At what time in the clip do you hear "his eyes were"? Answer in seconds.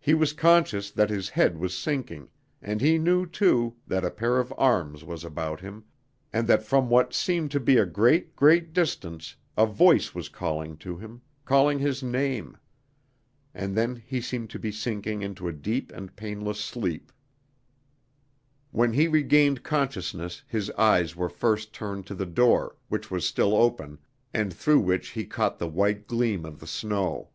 20.48-21.28